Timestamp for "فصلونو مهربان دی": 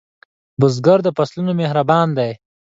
1.17-2.31